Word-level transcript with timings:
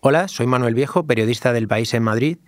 Hola, 0.00 0.28
soy 0.28 0.46
Manuel 0.46 0.76
Viejo, 0.76 1.08
periodista 1.08 1.52
del 1.52 1.66
País 1.66 1.92
en 1.92 2.04
Madrid, 2.04 2.38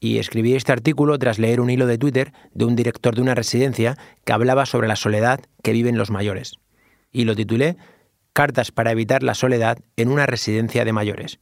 y 0.00 0.16
escribí 0.16 0.54
este 0.54 0.72
artículo 0.72 1.18
tras 1.18 1.38
leer 1.38 1.60
un 1.60 1.68
hilo 1.68 1.86
de 1.86 1.98
Twitter 1.98 2.32
de 2.54 2.64
un 2.64 2.74
director 2.74 3.14
de 3.14 3.20
una 3.20 3.34
residencia 3.34 3.98
que 4.24 4.32
hablaba 4.32 4.64
sobre 4.64 4.88
la 4.88 4.96
soledad 4.96 5.40
que 5.62 5.72
viven 5.72 5.98
los 5.98 6.10
mayores. 6.10 6.54
Y 7.12 7.24
lo 7.24 7.36
titulé 7.36 7.76
Cartas 8.32 8.72
para 8.72 8.92
evitar 8.92 9.22
la 9.22 9.34
soledad 9.34 9.78
en 9.96 10.08
una 10.08 10.24
residencia 10.24 10.86
de 10.86 10.92
mayores. 10.94 11.38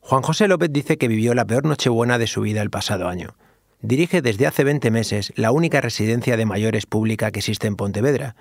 Juan 0.00 0.22
José 0.22 0.48
López 0.48 0.72
dice 0.72 0.98
que 0.98 1.06
vivió 1.06 1.32
la 1.34 1.46
peor 1.46 1.64
nochebuena 1.64 2.18
de 2.18 2.26
su 2.26 2.40
vida 2.40 2.60
el 2.60 2.70
pasado 2.70 3.06
año. 3.06 3.36
Dirige 3.82 4.20
desde 4.20 4.48
hace 4.48 4.64
20 4.64 4.90
meses 4.90 5.32
la 5.36 5.52
única 5.52 5.80
residencia 5.80 6.36
de 6.36 6.46
mayores 6.46 6.86
pública 6.86 7.30
que 7.30 7.38
existe 7.38 7.68
en 7.68 7.76
Pontevedra, 7.76 8.34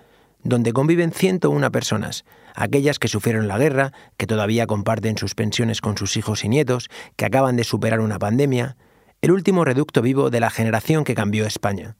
donde 0.44 0.73
conviven 0.73 1.12
101 1.12 1.71
personas, 1.71 2.26
aquellas 2.55 3.00
que 3.00 3.08
sufrieron 3.08 3.48
la 3.48 3.58
guerra, 3.58 3.94
que 4.18 4.28
todavía 4.28 4.68
comparten 4.68 5.18
sus 5.18 5.36
pensiones 5.36 5.82
con 5.82 5.98
sus 5.98 6.18
hijos 6.18 6.44
y 6.44 6.50
nietos, 6.50 6.90
que 7.16 7.26
acaban 7.26 7.55
de 7.55 7.64
superar 7.64 8.00
una 8.00 8.20
pandemia, 8.20 8.77
el 9.22 9.32
último 9.32 9.66
reducto 9.66 10.02
vivo 10.02 10.30
de 10.30 10.40
la 10.40 10.49
generación 10.49 11.04
que 11.04 11.16
cambió 11.16 11.46
España. 11.46 11.96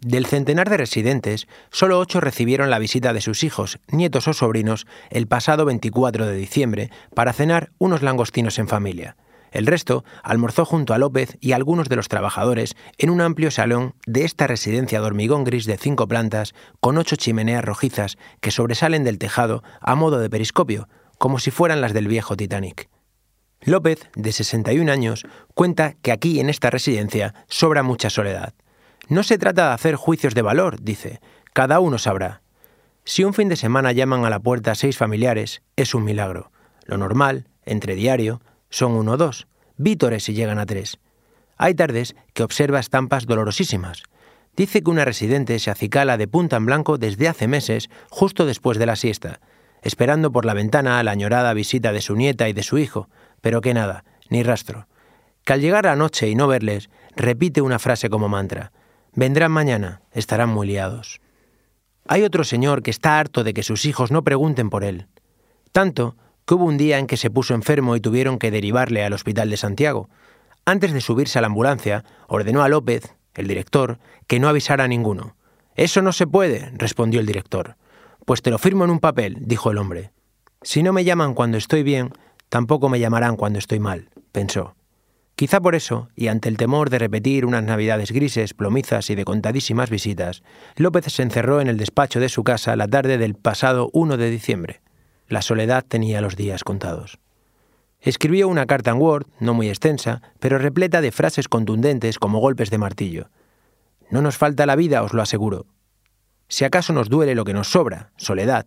Del 0.00 0.26
centenar 0.26 0.70
de 0.70 0.76
residentes, 0.76 1.48
solo 1.70 1.98
ocho 1.98 2.20
recibieron 2.20 2.70
la 2.70 2.78
visita 2.78 3.12
de 3.12 3.20
sus 3.20 3.42
hijos, 3.42 3.80
nietos 3.88 4.28
o 4.28 4.32
sobrinos 4.32 4.86
el 5.10 5.26
pasado 5.26 5.64
24 5.64 6.26
de 6.26 6.36
diciembre 6.36 6.90
para 7.14 7.32
cenar 7.32 7.72
unos 7.78 8.02
langostinos 8.02 8.60
en 8.60 8.68
familia. 8.68 9.16
El 9.50 9.66
resto 9.66 10.04
almorzó 10.22 10.64
junto 10.64 10.94
a 10.94 10.98
López 10.98 11.36
y 11.40 11.52
algunos 11.52 11.88
de 11.88 11.96
los 11.96 12.08
trabajadores 12.08 12.76
en 12.98 13.10
un 13.10 13.20
amplio 13.20 13.50
salón 13.50 13.94
de 14.06 14.24
esta 14.24 14.46
residencia 14.46 15.00
de 15.00 15.06
hormigón 15.06 15.44
gris 15.44 15.66
de 15.66 15.78
cinco 15.78 16.06
plantas 16.06 16.54
con 16.80 16.98
ocho 16.98 17.16
chimeneas 17.16 17.64
rojizas 17.64 18.18
que 18.40 18.50
sobresalen 18.50 19.04
del 19.04 19.18
tejado 19.18 19.62
a 19.80 19.94
modo 19.94 20.18
de 20.18 20.30
periscopio, 20.30 20.88
como 21.18 21.38
si 21.38 21.50
fueran 21.50 21.80
las 21.80 21.92
del 21.92 22.08
viejo 22.08 22.36
Titanic. 22.36 22.88
López, 23.62 24.08
de 24.14 24.32
61 24.32 24.90
años, 24.90 25.26
cuenta 25.54 25.94
que 25.94 26.12
aquí 26.12 26.38
en 26.38 26.48
esta 26.48 26.70
residencia 26.70 27.34
sobra 27.48 27.82
mucha 27.82 28.08
soledad. 28.08 28.54
No 29.08 29.22
se 29.22 29.38
trata 29.38 29.68
de 29.68 29.74
hacer 29.74 29.96
juicios 29.96 30.34
de 30.34 30.42
valor, 30.42 30.80
dice, 30.80 31.20
cada 31.52 31.80
uno 31.80 31.98
sabrá. 31.98 32.42
Si 33.04 33.24
un 33.24 33.34
fin 33.34 33.48
de 33.48 33.56
semana 33.56 33.92
llaman 33.92 34.24
a 34.24 34.30
la 34.30 34.38
puerta 34.38 34.74
seis 34.74 34.96
familiares, 34.96 35.62
es 35.76 35.94
un 35.94 36.04
milagro. 36.04 36.52
Lo 36.84 36.98
normal, 36.98 37.48
entre 37.64 37.94
diario, 37.94 38.40
son 38.70 38.92
uno 38.92 39.12
o 39.12 39.16
dos, 39.16 39.46
vítores 39.76 40.24
si 40.24 40.34
llegan 40.34 40.58
a 40.58 40.66
tres. 40.66 40.98
Hay 41.56 41.74
tardes 41.74 42.14
que 42.34 42.42
observa 42.42 42.80
estampas 42.80 43.26
dolorosísimas. 43.26 44.02
Dice 44.56 44.82
que 44.82 44.90
una 44.90 45.04
residente 45.04 45.58
se 45.58 45.70
acicala 45.70 46.16
de 46.16 46.28
punta 46.28 46.56
en 46.56 46.66
blanco 46.66 46.98
desde 46.98 47.28
hace 47.28 47.48
meses, 47.48 47.90
justo 48.10 48.46
después 48.46 48.78
de 48.78 48.86
la 48.86 48.96
siesta, 48.96 49.40
esperando 49.82 50.32
por 50.32 50.44
la 50.44 50.54
ventana 50.54 51.02
la 51.02 51.12
añorada 51.12 51.52
visita 51.54 51.92
de 51.92 52.00
su 52.00 52.16
nieta 52.16 52.48
y 52.48 52.52
de 52.52 52.62
su 52.62 52.78
hijo, 52.78 53.08
pero 53.40 53.60
que 53.60 53.74
nada, 53.74 54.04
ni 54.30 54.42
rastro. 54.42 54.88
Que 55.44 55.52
al 55.52 55.60
llegar 55.60 55.84
la 55.84 55.96
noche 55.96 56.28
y 56.28 56.34
no 56.34 56.46
verles, 56.48 56.90
repite 57.16 57.60
una 57.60 57.78
frase 57.78 58.10
como 58.10 58.28
mantra. 58.28 58.72
Vendrán 59.14 59.52
mañana, 59.52 60.02
estarán 60.12 60.48
muy 60.50 60.66
liados. 60.66 61.20
Hay 62.06 62.22
otro 62.22 62.44
señor 62.44 62.82
que 62.82 62.90
está 62.90 63.18
harto 63.18 63.44
de 63.44 63.54
que 63.54 63.62
sus 63.62 63.84
hijos 63.84 64.10
no 64.10 64.24
pregunten 64.24 64.70
por 64.70 64.84
él. 64.84 65.06
Tanto 65.72 66.16
que 66.48 66.54
hubo 66.54 66.64
un 66.64 66.78
día 66.78 66.98
en 66.98 67.06
que 67.06 67.18
se 67.18 67.28
puso 67.28 67.52
enfermo 67.52 67.94
y 67.94 68.00
tuvieron 68.00 68.38
que 68.38 68.50
derivarle 68.50 69.04
al 69.04 69.12
Hospital 69.12 69.50
de 69.50 69.58
Santiago. 69.58 70.08
Antes 70.64 70.94
de 70.94 71.02
subirse 71.02 71.38
a 71.38 71.42
la 71.42 71.48
ambulancia, 71.48 72.04
ordenó 72.26 72.62
a 72.62 72.70
López, 72.70 73.14
el 73.34 73.46
director, 73.46 73.98
que 74.26 74.40
no 74.40 74.48
avisara 74.48 74.84
a 74.84 74.88
ninguno. 74.88 75.36
Eso 75.74 76.00
no 76.00 76.10
se 76.10 76.26
puede, 76.26 76.72
respondió 76.72 77.20
el 77.20 77.26
director. 77.26 77.76
Pues 78.24 78.40
te 78.40 78.50
lo 78.50 78.56
firmo 78.56 78.84
en 78.84 78.90
un 78.90 78.98
papel, 78.98 79.36
dijo 79.42 79.70
el 79.70 79.76
hombre. 79.76 80.10
Si 80.62 80.82
no 80.82 80.94
me 80.94 81.04
llaman 81.04 81.34
cuando 81.34 81.58
estoy 81.58 81.82
bien, 81.82 82.12
tampoco 82.48 82.88
me 82.88 82.98
llamarán 82.98 83.36
cuando 83.36 83.58
estoy 83.58 83.78
mal, 83.78 84.08
pensó. 84.32 84.74
Quizá 85.36 85.60
por 85.60 85.74
eso, 85.74 86.08
y 86.16 86.28
ante 86.28 86.48
el 86.48 86.56
temor 86.56 86.88
de 86.88 86.98
repetir 86.98 87.44
unas 87.44 87.62
navidades 87.62 88.10
grises, 88.10 88.54
plomizas 88.54 89.10
y 89.10 89.14
de 89.14 89.26
contadísimas 89.26 89.90
visitas, 89.90 90.42
López 90.76 91.12
se 91.12 91.22
encerró 91.22 91.60
en 91.60 91.68
el 91.68 91.76
despacho 91.76 92.20
de 92.20 92.30
su 92.30 92.42
casa 92.42 92.74
la 92.74 92.88
tarde 92.88 93.18
del 93.18 93.34
pasado 93.34 93.90
1 93.92 94.16
de 94.16 94.30
diciembre. 94.30 94.80
La 95.28 95.42
soledad 95.42 95.84
tenía 95.86 96.20
los 96.20 96.36
días 96.36 96.64
contados. 96.64 97.18
Escribió 98.00 98.48
una 98.48 98.66
carta 98.66 98.92
en 98.92 98.98
Word, 98.98 99.26
no 99.40 99.54
muy 99.54 99.68
extensa, 99.68 100.22
pero 100.40 100.58
repleta 100.58 101.00
de 101.00 101.12
frases 101.12 101.48
contundentes 101.48 102.18
como 102.18 102.38
golpes 102.38 102.70
de 102.70 102.78
martillo. 102.78 103.30
No 104.10 104.22
nos 104.22 104.36
falta 104.38 104.66
la 104.66 104.76
vida, 104.76 105.02
os 105.02 105.12
lo 105.12 105.20
aseguro. 105.20 105.66
Si 106.48 106.64
acaso 106.64 106.92
nos 106.92 107.10
duele 107.10 107.34
lo 107.34 107.44
que 107.44 107.52
nos 107.52 107.68
sobra, 107.68 108.10
soledad. 108.16 108.66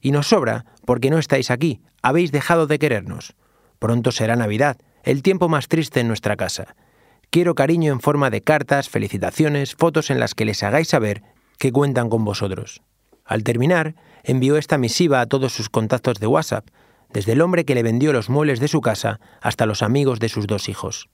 Y 0.00 0.12
nos 0.12 0.28
sobra 0.28 0.64
porque 0.86 1.10
no 1.10 1.18
estáis 1.18 1.50
aquí, 1.50 1.82
habéis 2.00 2.32
dejado 2.32 2.66
de 2.66 2.78
querernos. 2.78 3.34
Pronto 3.78 4.10
será 4.12 4.36
Navidad, 4.36 4.78
el 5.02 5.22
tiempo 5.22 5.48
más 5.48 5.68
triste 5.68 6.00
en 6.00 6.08
nuestra 6.08 6.36
casa. 6.36 6.74
Quiero 7.28 7.54
cariño 7.54 7.92
en 7.92 8.00
forma 8.00 8.30
de 8.30 8.42
cartas, 8.42 8.88
felicitaciones, 8.88 9.74
fotos 9.74 10.10
en 10.10 10.18
las 10.18 10.34
que 10.34 10.44
les 10.44 10.62
hagáis 10.62 10.88
saber 10.88 11.22
que 11.58 11.72
cuentan 11.72 12.08
con 12.08 12.24
vosotros. 12.24 12.82
Al 13.30 13.44
terminar, 13.44 13.94
envió 14.24 14.56
esta 14.56 14.76
misiva 14.76 15.20
a 15.20 15.26
todos 15.26 15.52
sus 15.52 15.68
contactos 15.68 16.18
de 16.18 16.26
WhatsApp, 16.26 16.66
desde 17.12 17.30
el 17.30 17.42
hombre 17.42 17.64
que 17.64 17.76
le 17.76 17.84
vendió 17.84 18.12
los 18.12 18.28
muebles 18.28 18.58
de 18.58 18.66
su 18.66 18.80
casa 18.80 19.20
hasta 19.40 19.66
los 19.66 19.82
amigos 19.82 20.18
de 20.18 20.28
sus 20.28 20.48
dos 20.48 20.68
hijos. 20.68 21.08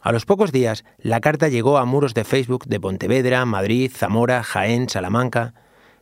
A 0.00 0.10
los 0.10 0.26
pocos 0.26 0.50
días, 0.50 0.84
la 0.98 1.20
carta 1.20 1.46
llegó 1.46 1.78
a 1.78 1.84
muros 1.84 2.12
de 2.12 2.24
Facebook 2.24 2.66
de 2.66 2.80
Pontevedra, 2.80 3.44
Madrid, 3.44 3.88
Zamora, 3.94 4.42
Jaén, 4.42 4.88
Salamanca. 4.88 5.54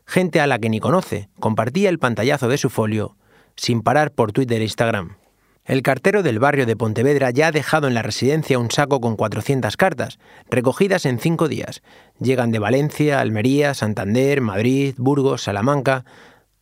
Gente 0.06 0.40
a 0.40 0.46
la 0.46 0.58
que 0.58 0.70
ni 0.70 0.80
conoce 0.80 1.28
compartía 1.38 1.90
el 1.90 1.98
pantallazo 1.98 2.48
de 2.48 2.56
su 2.56 2.70
folio 2.70 3.18
sin 3.54 3.82
parar 3.82 4.12
por 4.12 4.32
Twitter 4.32 4.62
e 4.62 4.64
Instagram. 4.64 5.16
El 5.64 5.82
cartero 5.82 6.24
del 6.24 6.40
barrio 6.40 6.66
de 6.66 6.74
Pontevedra 6.74 7.30
ya 7.30 7.46
ha 7.46 7.52
dejado 7.52 7.86
en 7.86 7.94
la 7.94 8.02
residencia 8.02 8.58
un 8.58 8.72
saco 8.72 9.00
con 9.00 9.14
400 9.14 9.76
cartas, 9.76 10.18
recogidas 10.50 11.06
en 11.06 11.20
cinco 11.20 11.46
días. 11.46 11.82
Llegan 12.18 12.50
de 12.50 12.58
Valencia, 12.58 13.20
Almería, 13.20 13.72
Santander, 13.74 14.40
Madrid, 14.40 14.96
Burgos, 14.98 15.42
Salamanca. 15.42 16.04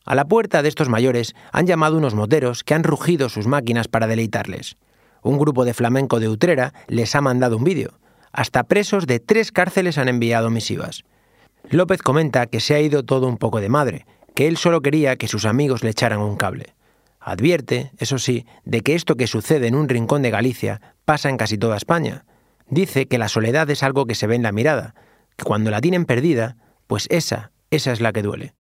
A 0.04 0.14
la 0.14 0.26
puerta 0.26 0.62
de 0.62 0.68
estos 0.68 0.90
mayores 0.90 1.34
han 1.50 1.66
llamado 1.66 1.96
unos 1.96 2.14
moteros 2.14 2.62
que 2.62 2.74
han 2.74 2.84
rugido 2.84 3.30
sus 3.30 3.46
máquinas 3.46 3.88
para 3.88 4.06
deleitarles. 4.06 4.76
Un 5.22 5.38
grupo 5.38 5.64
de 5.64 5.72
flamenco 5.72 6.20
de 6.20 6.28
Utrera 6.28 6.74
les 6.86 7.14
ha 7.14 7.22
mandado 7.22 7.56
un 7.56 7.64
vídeo. 7.64 7.98
Hasta 8.32 8.64
presos 8.64 9.06
de 9.06 9.18
tres 9.18 9.50
cárceles 9.50 9.96
han 9.96 10.08
enviado 10.08 10.50
misivas. 10.50 11.04
López 11.70 12.02
comenta 12.02 12.46
que 12.46 12.60
se 12.60 12.74
ha 12.74 12.80
ido 12.80 13.02
todo 13.02 13.28
un 13.28 13.38
poco 13.38 13.62
de 13.62 13.70
madre, 13.70 14.04
que 14.34 14.46
él 14.46 14.58
solo 14.58 14.82
quería 14.82 15.16
que 15.16 15.26
sus 15.26 15.46
amigos 15.46 15.82
le 15.82 15.90
echaran 15.90 16.20
un 16.20 16.36
cable. 16.36 16.74
Advierte, 17.20 17.92
eso 17.98 18.18
sí, 18.18 18.46
de 18.64 18.80
que 18.80 18.94
esto 18.94 19.16
que 19.16 19.26
sucede 19.26 19.66
en 19.66 19.74
un 19.74 19.88
rincón 19.88 20.22
de 20.22 20.30
Galicia 20.30 20.80
pasa 21.04 21.28
en 21.28 21.36
casi 21.36 21.58
toda 21.58 21.76
España. 21.76 22.24
Dice 22.66 23.06
que 23.06 23.18
la 23.18 23.28
soledad 23.28 23.68
es 23.68 23.82
algo 23.82 24.06
que 24.06 24.14
se 24.14 24.26
ve 24.26 24.36
en 24.36 24.42
la 24.42 24.52
mirada, 24.52 24.94
que 25.36 25.44
cuando 25.44 25.70
la 25.70 25.82
tienen 25.82 26.06
perdida, 26.06 26.56
pues 26.86 27.06
esa, 27.10 27.52
esa 27.70 27.92
es 27.92 28.00
la 28.00 28.12
que 28.12 28.22
duele. 28.22 28.54